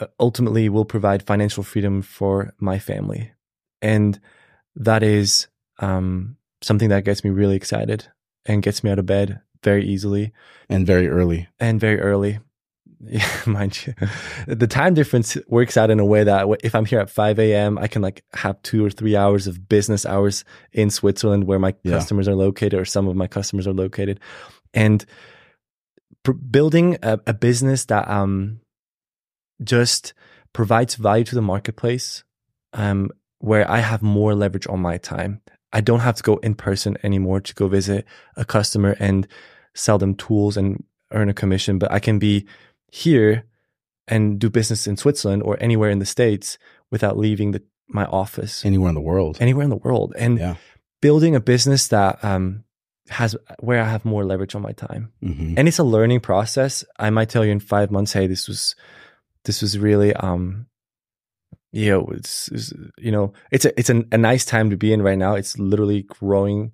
[0.00, 3.32] uh, ultimately will provide financial freedom for my family.
[3.82, 4.18] And
[4.76, 5.48] that is
[5.80, 8.06] um, something that gets me really excited
[8.46, 10.32] and gets me out of bed very easily
[10.68, 11.48] And very early.
[11.60, 12.38] and very early.
[13.10, 13.94] Yeah, mind you,
[14.46, 17.78] the time difference works out in a way that if I'm here at 5 a.m.,
[17.78, 21.74] I can like have two or three hours of business hours in Switzerland where my
[21.82, 21.92] Yeah.
[21.92, 24.20] customers are located or some of my customers are located.
[24.72, 25.04] And
[26.22, 28.60] pr- building a, a business that um
[29.62, 30.14] just
[30.52, 32.24] provides value to the marketplace
[32.72, 35.40] um where I have more leverage on my time.
[35.72, 39.26] I don't have to go in person anymore to go visit a customer and
[39.74, 42.46] sell them tools and earn a commission, but I can be
[42.94, 43.44] here
[44.06, 46.58] and do business in Switzerland or anywhere in the States
[46.90, 49.36] without leaving the, my office Anywhere in the world.
[49.40, 50.12] anywhere in the world.
[50.16, 50.54] And Yeah.
[51.00, 52.64] building a business that um,
[53.08, 55.12] has where I have more leverage on my time.
[55.20, 56.84] hmm And it's a learning process.
[56.98, 58.76] I might tell you in five months, hey, this was
[59.44, 60.66] this was really um
[61.72, 64.92] you know, it's, it's you know, it's a it's a, a nice time to be
[64.92, 65.34] in right now.
[65.34, 66.72] It's literally growing.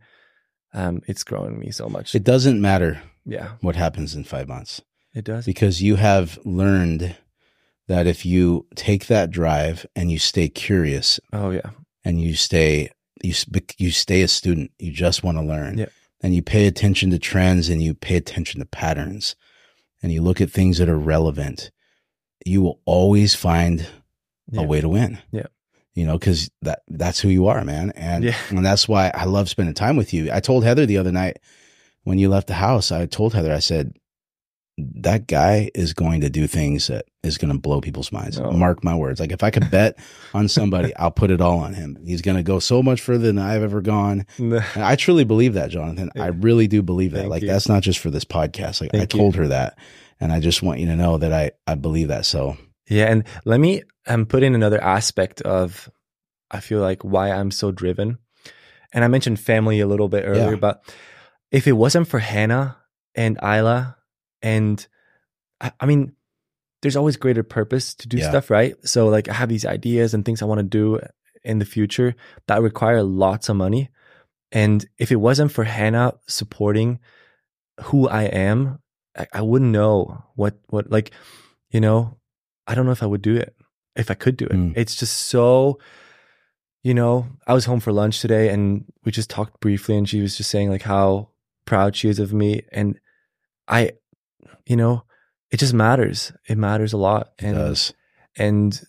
[0.75, 2.15] Um, it's growing me so much.
[2.15, 4.83] It doesn't matter yeah, what happens in five months.
[5.15, 5.45] It does.
[5.45, 7.17] because you have learned
[7.89, 11.71] that if you take that drive and you stay curious Oh yeah,
[12.05, 12.91] and you stay
[13.23, 13.35] you
[13.79, 15.87] you stay a student, you just want to learn, Yeah.
[16.23, 19.37] and you pay attention to trends and you pay attention to patterns,
[20.03, 21.71] and you look at things that are relevant,
[22.47, 23.87] you will always find
[24.51, 24.63] Yeah.
[24.63, 25.19] a way to win.
[25.33, 25.47] Yeah.
[25.95, 28.37] You know, because that that's who you are, man, and Yeah.
[28.49, 30.31] and that's why I love spending time with you.
[30.33, 31.41] I told Heather the other night
[32.05, 33.93] when you left the house, I told Heather, I said,
[34.97, 38.39] that guy is going to do things that is going to blow people's minds.
[38.39, 38.51] Oh.
[38.53, 39.21] Mark my words.
[39.21, 39.99] Like if I could bet
[40.35, 41.99] on somebody, I'll put it all on him.
[42.05, 44.27] He's going to go so much further than I've ever gone.
[44.39, 46.11] And I truly believe that, Jonathan.
[46.17, 47.21] I really do believe that.
[47.21, 47.49] Thank like you.
[47.49, 48.81] that's not just for this podcast.
[48.81, 49.21] Like I Thank you.
[49.21, 49.79] told her that,
[50.21, 52.25] and I just want you to know that I I believe that.
[52.27, 52.57] So
[52.89, 55.91] Yeah, and let me um, put in another aspect of
[56.51, 58.19] I feel like why I'm so driven.
[58.93, 60.57] And I mentioned family a little bit earlier, Yeah.
[60.57, 60.83] but
[61.53, 62.77] if it wasn't for Hannah
[63.15, 63.97] and Isla,
[64.43, 64.87] and
[65.61, 66.13] I, I mean,
[66.83, 68.31] there's always greater purpose to do Yeah.
[68.31, 68.75] stuff, right?
[68.87, 71.01] So like I have these ideas and things I want to do
[71.45, 72.15] in the future
[72.47, 73.91] that require lots of money.
[74.53, 76.99] And if it wasn't for Hannah supporting
[77.83, 78.79] who I am,
[79.17, 81.13] I, I wouldn't know what what like,
[81.71, 82.17] you know,
[82.67, 83.55] I don't know if I would do it
[83.97, 84.53] if I could do it.
[84.53, 84.73] Mm.
[84.77, 85.79] It's just so,
[86.83, 90.21] you know, I was home for lunch today and we just talked briefly and she
[90.21, 91.29] was just saying like how
[91.65, 92.63] proud she is of me.
[92.73, 92.99] And
[93.69, 93.93] I,
[94.67, 95.05] you know,
[95.51, 96.33] it just matters.
[96.49, 97.33] It matters a lot.
[97.39, 97.93] it And, does.
[98.37, 98.81] and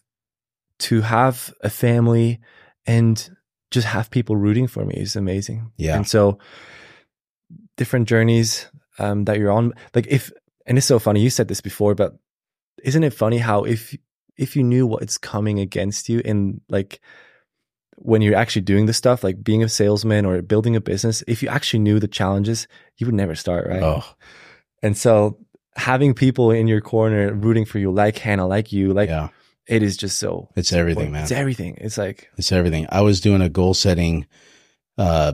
[0.79, 2.39] to have a family
[2.85, 3.29] and
[3.71, 5.71] just have people rooting for me is amazing.
[5.77, 5.95] Yeah.
[5.95, 6.39] And so
[7.77, 8.67] different journeys
[8.99, 10.31] um, that you're on, like if,
[10.65, 12.13] and it's so funny, you said this before, but
[12.83, 13.95] isn't it funny how if,
[14.37, 16.99] if you knew what's coming against you in like
[17.95, 21.43] when you're actually doing the stuff like being a salesman or building a business, if
[21.43, 23.83] you actually knew the challenges, you would never start, right?
[23.83, 24.03] Oh,
[24.81, 25.37] And so
[25.75, 29.29] having people in your corner rooting for you, like Hannah, like you, like yeah.
[29.67, 31.23] it is just so It's everything, man.
[31.23, 31.77] It's everything.
[31.79, 32.87] It's like It's everything.
[32.89, 34.27] I was doing a goal setting
[34.97, 35.33] uh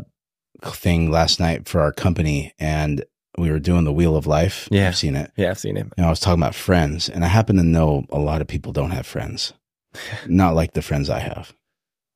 [0.63, 3.03] thing last night for our company and
[3.37, 4.67] we were doing the wheel of life.
[4.71, 4.87] Yeah.
[4.87, 5.31] I've seen it.
[5.37, 5.87] yeah, I've seen it.
[5.95, 8.73] And I was talking about friends and I happen to know a lot of people
[8.73, 9.53] don't have friends.
[10.27, 11.53] Not like the friends I have.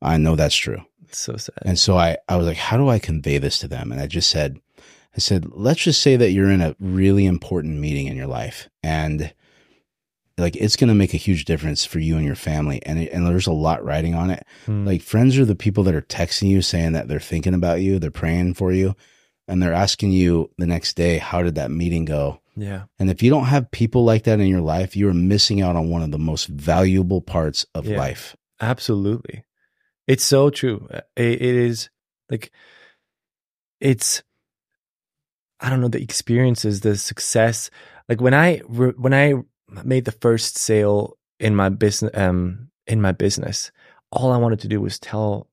[0.01, 0.83] I know that's true.
[1.07, 1.57] It's so sad.
[1.63, 3.91] And so I, I was like, how do I convey this to them?
[3.91, 4.59] And I just said,
[5.15, 8.69] I said, let's just say that you're in a really important meeting in your life
[8.81, 9.33] and
[10.37, 12.81] like it's going to make a huge difference for you and your family.
[12.85, 14.45] And, it, and there's a lot riding on it.
[14.65, 14.85] Hmm.
[14.87, 17.99] Like friends are the people that are texting you saying that they're thinking about you,
[17.99, 18.95] they're praying for you,
[19.47, 22.39] and they're asking you the next day, how did that meeting go?
[22.55, 25.61] yeah, And if you don't have people like that in your life, you are missing
[25.61, 27.97] out on one of the most valuable parts of Yeah.
[27.97, 28.35] life.
[28.61, 29.43] absolutely.
[30.07, 30.87] It's so true.
[31.15, 31.89] It is
[32.29, 32.51] like
[33.79, 34.23] it's
[35.61, 37.69] I don't know the experiences, the success.
[38.09, 39.33] Like when I re- when I
[39.83, 43.71] made the first sale in my business um in my business,
[44.11, 45.47] all I wanted to do was tell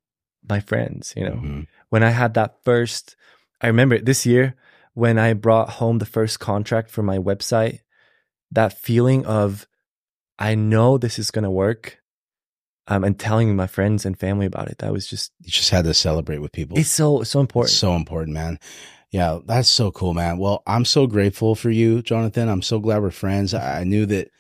[0.49, 1.37] my friends, you know.
[1.37, 1.67] Mhm.
[1.91, 3.17] when I had that first,
[3.61, 4.55] I remember this year
[4.95, 7.81] when I brought home the first contract for my website,
[8.51, 9.67] that feeling of,
[10.39, 11.99] I know this is going to work.
[12.91, 14.79] Um, and telling my friends and family about it.
[14.79, 16.79] That was just, You just had to celebrate with people.
[16.79, 17.73] it's so, so important.
[17.75, 18.59] So important, man.
[19.11, 20.39] Yeah, that's so cool, man.
[20.39, 22.49] Well, I'm so grateful for you, Jonathan.
[22.49, 23.55] I'm so glad we're friends.
[23.55, 24.31] I knew that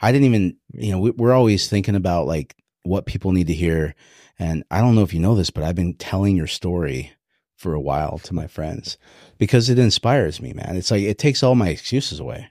[0.00, 3.54] I didn't even, you know, we, we're always thinking about like what people need to
[3.54, 3.94] hear.
[4.38, 7.12] And I don't know if you know this, but I've been telling your story
[7.56, 8.98] for a while to my friends
[9.38, 10.76] because it inspires me, man.
[10.76, 12.50] It's like it takes all my excuses away.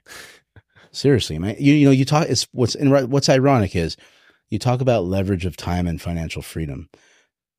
[0.90, 1.56] Seriously, man.
[1.58, 2.28] You, you know, you talk.
[2.28, 3.96] It's what's and what's ironic is
[4.50, 6.88] you talk about leverage of time and financial freedom,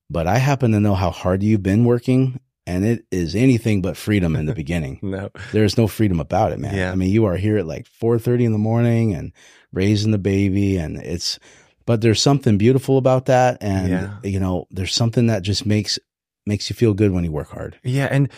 [0.09, 3.97] but I happen to know how hard you've been working, and it is anything but
[3.97, 4.99] freedom in the beginning.
[5.01, 6.75] no, There's no freedom about it, man.
[6.75, 6.91] Yeah.
[6.91, 9.31] I mean, you are here at like 4:30 in the morning and
[9.73, 11.39] raising the baby, and it's.
[11.85, 14.09] But there's something beautiful about that, and Yeah.
[14.23, 15.97] you know, there's something that just makes
[16.45, 17.77] makes you feel good when you work hard.
[17.83, 18.07] yeah.
[18.11, 18.29] And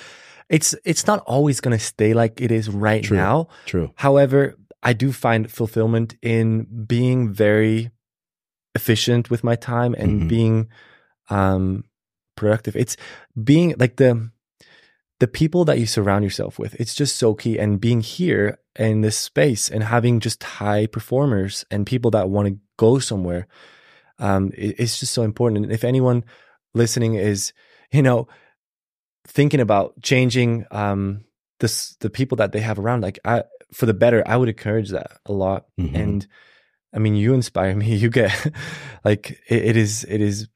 [0.50, 3.15] it's, it's not always going to stay like it is right True.
[3.17, 3.48] now.
[3.65, 3.91] True.
[3.96, 7.91] However, I do find fulfillment in being very
[8.76, 10.28] efficient with my time and Mhm.
[10.28, 10.67] being
[11.30, 11.84] um
[12.36, 12.76] productive.
[12.76, 12.98] It's
[13.41, 14.30] being like the
[15.20, 16.74] the people that you surround yourself with.
[16.80, 21.63] It's just so key and being here in this space and having just high performers
[21.70, 23.48] and people that want to go somewhere
[24.20, 25.63] um it- it's just so important.
[25.63, 26.24] And if anyone
[26.74, 27.54] listening is,
[27.91, 28.28] you know,
[29.28, 31.24] thinking about changing um
[31.60, 34.89] this the people that they have around like I for the better, I would encourage
[34.89, 35.65] that a lot.
[35.80, 35.96] Mhm.
[35.96, 36.28] And
[36.94, 37.96] I mean, you inspire me.
[37.96, 38.32] You get
[39.06, 40.48] like it, it is it is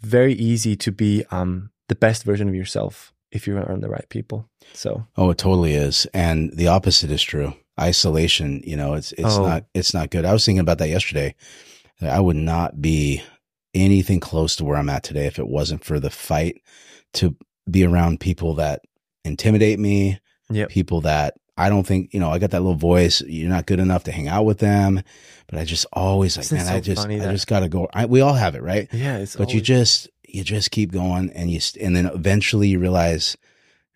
[0.00, 4.08] very easy to be um the best version of yourself if you're around the right
[4.08, 4.48] people.
[4.72, 6.06] So Oh, it totally is.
[6.14, 7.54] And the opposite is true.
[7.80, 9.46] Isolation, you know, it's it's Oh.
[9.46, 10.24] not it's not good.
[10.24, 11.34] I was thinking about that yesterday.
[12.00, 13.22] I would not be
[13.74, 16.62] anything close to where I'm at today if it wasn't for the fight
[17.14, 17.36] to
[17.70, 18.80] be around people that
[19.24, 20.18] intimidate me,
[20.50, 20.68] Yep.
[20.70, 23.80] people that I don't think, you know, I got that little voice, you're not good
[23.80, 25.02] enough to hang out with them.
[25.48, 27.88] But I just always like, Isn't man, I just I that- just gotta go.
[27.94, 28.88] I, we all have it, right?
[28.92, 33.36] yeah, but you just you just keep going and you and then eventually you realize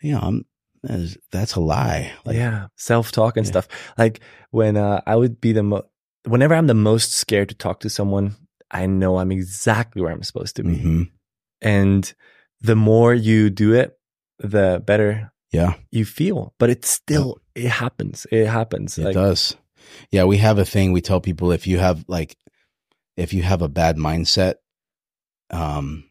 [0.01, 0.44] you know I'm
[0.83, 3.51] that's- that's a lie like yeah self talk and Yeah.
[3.51, 3.68] stuff.
[3.99, 4.20] Like
[4.51, 5.87] when uh, I would be the mo-
[6.25, 8.37] whenever I'm the most scared to talk to someone,
[8.70, 10.77] I know I'm exactly where I'm supposed to be.
[10.77, 11.11] mhm.
[11.61, 12.14] And
[12.62, 13.99] the more you do it,
[14.38, 16.55] the better yeah you feel.
[16.59, 18.27] But it's still it happens.
[18.31, 18.99] It happens.
[18.99, 19.57] it Like, does
[20.11, 22.37] yeah we have a thing we tell people if you have like
[23.17, 24.55] if you have a bad mindset
[25.51, 26.05] um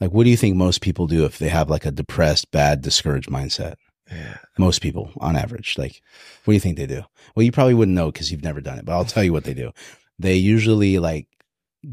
[0.00, 2.82] like what do you think most people do if they have like a depressed bad
[2.82, 3.74] discouraged mindset
[4.10, 4.36] yeah.
[4.58, 6.00] most people on average like
[6.44, 7.02] what do you think they do
[7.34, 9.44] well you probably wouldn't know because you've never done it but i'll tell you what
[9.44, 9.72] they do
[10.18, 11.26] they usually like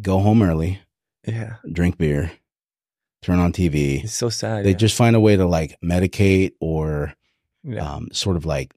[0.02, 0.80] go home early
[1.26, 1.56] Yeah.
[1.72, 2.32] drink beer
[3.22, 4.64] turn on tv It's so sad.
[4.66, 4.76] they yeah.
[4.78, 7.14] just find a way to like medicate or
[7.64, 7.96] yeah.
[7.96, 8.74] um, sort of like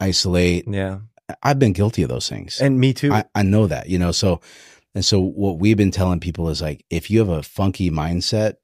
[0.00, 0.64] isolate.
[0.68, 0.98] yeah.
[1.42, 2.60] I've been guilty of those things.
[2.60, 3.12] And me too.
[3.12, 4.40] I, I know that, you know, so,
[4.94, 8.54] and so what we've been telling people is like, if you have a funky mindset,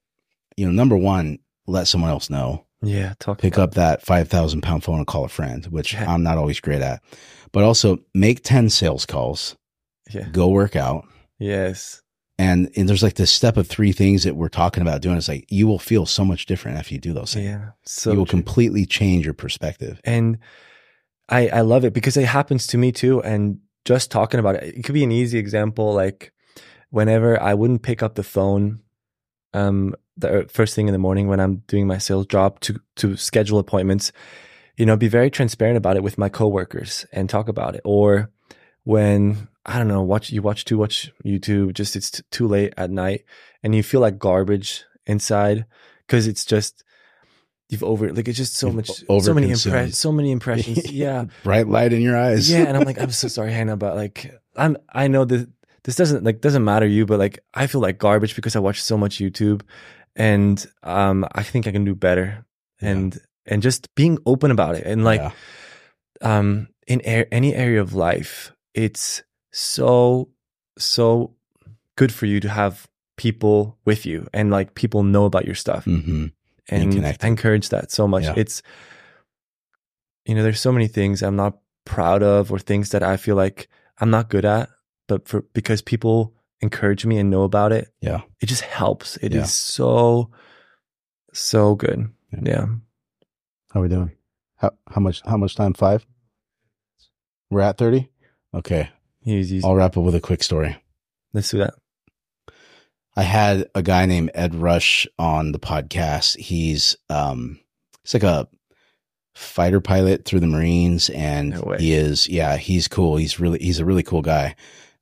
[0.55, 3.13] you know, number one, let someone else know, yeah.
[3.19, 6.13] Talk pick up that 5,000 pound phone and call a friend, which Yeah.
[6.13, 7.01] I'm not always great at,
[7.51, 9.55] but also make 10 sales calls,
[10.11, 10.27] Yeah.
[10.31, 11.05] go work out.
[11.39, 12.01] Yes.
[12.39, 15.17] And, and there's like this step of three things that we're talking about doing.
[15.17, 17.45] It's like, you will feel so much different after you do those things.
[17.45, 17.71] Yeah.
[17.83, 18.39] So you will true.
[18.39, 19.99] completely change your perspective.
[20.03, 20.39] and
[21.27, 23.21] I I love it because it happens to me too.
[23.21, 25.93] And just talking about it, it could be an easy example.
[25.93, 26.33] Like
[26.89, 28.81] whenever I wouldn't pick up the phone
[29.53, 33.15] um, the first thing in the morning when I'm doing my sales job to to
[33.15, 34.11] schedule appointments.
[34.77, 37.81] You know, be very transparent about it with my coworkers and talk about it.
[37.83, 38.31] Or
[38.83, 42.73] when I don't know, watch you watch too much YouTube, just it's t- too late
[42.77, 43.25] at night,
[43.63, 45.65] and you feel like garbage inside
[46.07, 46.83] because it's just
[47.69, 48.89] you've over like it's just so much
[49.21, 52.49] so many impressions so many impressions yeah Bright light in your eyes.
[52.49, 55.47] yeah and i'm like i'm so sorry hannah but like i'm i know that
[55.83, 58.81] this doesn't like doesn't matter you but like i feel like garbage because i watch
[58.81, 59.61] so much youtube
[60.15, 62.43] and um i think i can do better
[62.81, 62.89] Yeah.
[62.89, 65.31] and and just being open about it and like Yeah.
[66.39, 68.51] um in a- any area of life
[68.83, 70.29] it's so
[70.77, 71.35] so
[71.95, 72.87] good for you to have
[73.17, 76.27] people with you and like people know about your stuff hmm
[76.69, 77.05] and.
[77.05, 78.23] I encourage that so much.
[78.23, 78.35] Yeah.
[78.37, 78.61] It's
[80.25, 83.35] you know, there's so many things I'm not proud of or things that I feel
[83.35, 83.67] like
[83.99, 84.69] I'm not good at,
[85.07, 88.21] but for because people encourage me and know about it, Yeah.
[88.41, 89.17] it just helps.
[89.17, 89.45] It is Yeah.
[89.45, 90.29] so
[91.33, 92.09] so good.
[92.31, 92.39] Yeah.
[92.45, 92.65] Yeah.
[93.73, 94.11] How we doing?
[94.57, 95.73] How how much how much time?
[95.73, 96.05] Five?
[97.49, 98.07] We're at 30?
[98.53, 98.89] Okay.
[99.21, 100.75] He's, he's I'll wrap up with a quick story.
[101.33, 101.73] let's do that.
[103.15, 106.37] I had a guy named Ed Rush on the podcast.
[106.37, 107.59] He's um
[108.03, 108.47] he's like a
[109.35, 113.17] fighter pilot through the Marines and No he is yeah, he's cool.
[113.17, 114.55] He's really he's a really cool guy.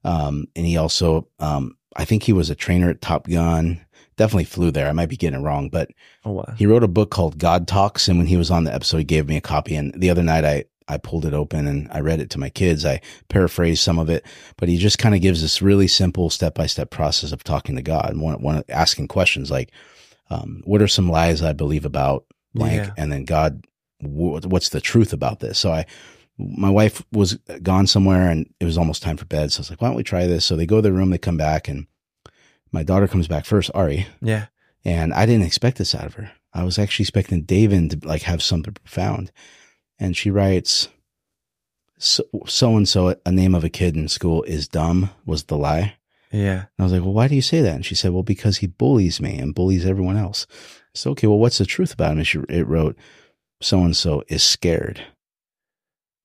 [0.03, 3.81] Um and he also um I think he was a trainer at Top Gun.
[4.17, 4.87] Definitely flew there.
[4.89, 5.89] I might be getting it wrong, but
[6.25, 6.53] Oh wow.
[6.57, 9.03] he wrote a book called God Talks, and when he was on the episode, he
[9.03, 9.75] gave me a copy.
[9.75, 12.49] And the other night, I I pulled it open and I read it to my
[12.49, 12.85] kids.
[12.85, 14.25] I paraphrased some of it,
[14.57, 17.75] but he just kind of gives this really simple step by step process of talking
[17.75, 19.71] to God and one, one asking questions like,
[20.29, 22.93] um, "What are some lies I believe about blank?" Yeah.
[22.97, 23.65] And then God,
[24.01, 25.59] wh- what's the truth about this?
[25.59, 25.85] So I.
[26.39, 29.51] My wife was gone somewhere and it was almost time for bed.
[29.51, 30.45] So I was like, why don't we try this?
[30.45, 31.87] So they go to their room, they come back, and
[32.71, 34.45] my daughter comes back first, Ari, Yeah.
[34.85, 36.29] and I didn't expect this out of her.
[36.53, 39.31] I was actually expecting David to like have something profound.
[39.99, 40.89] And she writes,
[41.99, 45.95] so and so, a name of a kid in school is dumb was the lie.
[46.31, 46.65] Yeah.
[46.65, 47.75] And I was like, well, why do you say that?
[47.75, 50.45] And she said, well, because he bullies me and bullies everyone else.
[50.93, 52.17] So, okay, well, what's the truth about him?
[52.19, 52.95] And she, it wrote,
[53.61, 55.01] so and so is scared.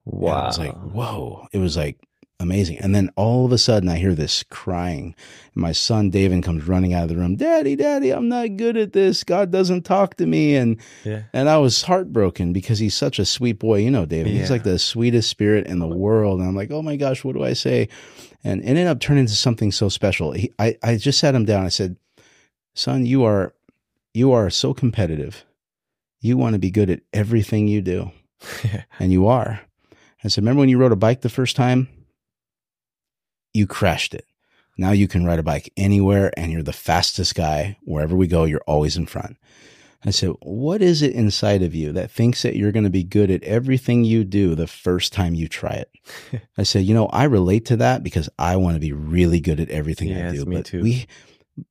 [0.05, 0.33] And Wow.
[0.33, 1.47] I was like, whoa.
[1.53, 1.99] It was like
[2.43, 2.79] amazing.
[2.79, 5.15] And then all of a sudden I hear this crying.
[5.55, 7.37] My son David comes running out of the room.
[7.37, 9.23] Daddy, daddy, I'm not good at this.
[9.25, 10.57] God doesn't talk to me.
[10.57, 11.23] And Yeah.
[11.33, 13.79] and I was heartbroken because he's such a sweet boy.
[13.81, 14.33] You know, David.
[14.33, 16.41] He's like the sweetest spirit in the world.
[16.41, 17.89] And I'm like, oh my gosh, what do I say?
[18.45, 20.33] And it ended up turning into something so special.
[20.33, 21.65] He, I, I just sat him down.
[21.65, 21.97] I said,
[22.75, 23.55] son, you are
[24.15, 25.45] you are so competitive.
[26.21, 28.11] You want to be good at everything you do.
[28.99, 29.61] And you are.
[30.25, 31.89] I said, remember when you rode a bike the first time?
[33.53, 34.27] You crashed it.
[34.79, 37.77] Now you can ride a bike anywhere and you're the fastest guy.
[37.83, 39.37] Wherever we go, you're always in front.
[40.05, 43.05] I said, what is it inside of you that thinks that you're going to be
[43.05, 45.91] good at everything you do the first time you try it?
[46.59, 49.61] I said, you know, I relate to that because I want to be really good
[49.61, 50.45] at everything I do.
[50.45, 50.83] me but too.
[50.83, 51.07] we,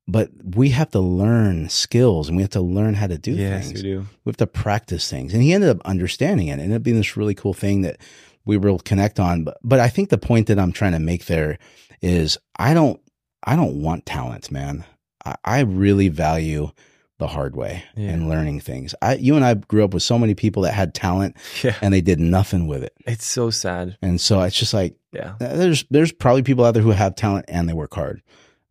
[0.07, 3.65] but we have to learn skills and we have to learn how to do yes,
[3.65, 4.05] things we do.
[4.23, 5.33] we have to practice things.
[5.33, 6.59] And he ended up understanding it.
[6.59, 7.97] It ended up being this really cool thing that
[8.45, 9.43] we will connect on.
[9.43, 11.57] But but I think the point that I'm trying to make there
[12.01, 12.99] is I don't
[13.43, 14.85] I don't want talent, man.
[15.25, 16.71] I, I really value
[17.19, 18.09] the hard way Yeah.
[18.09, 18.95] and learning things.
[19.01, 21.75] I you and I grew up with so many people that had talent Yeah.
[21.81, 22.93] and they did nothing with it.
[23.05, 23.97] It's so sad.
[24.01, 25.33] And so it's just like Yeah.
[25.39, 28.21] Uh, there's there's probably people out there who have talent and they work hard.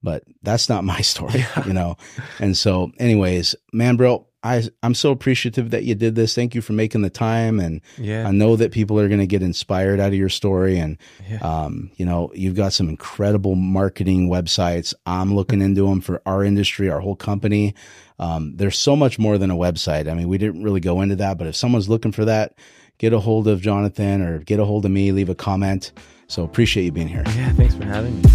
[0.02, 1.66] But that's not my story, Yeah.
[1.66, 1.96] you know.
[2.40, 6.35] And so anyways, man, bro, I I'm so appreciative that you did this.
[6.35, 8.26] Thank you for making the time and Yeah.
[8.26, 10.96] I know that people are going to get inspired out of your story and
[11.31, 11.38] Yeah.
[11.38, 14.94] um, you know, you've got some incredible marketing websites.
[15.05, 17.74] I'm looking into them for our industry, our whole company.
[18.18, 20.09] Um, there's so much more than a website.
[20.11, 22.55] I mean, we didn't really go into that, but if someone's looking for that,
[22.98, 25.92] get a hold of Jonathan or get a hold of me, leave a comment.
[26.29, 27.22] So appreciate you being here.
[27.26, 27.53] Yeah.
[27.53, 28.31] Thanks for having me.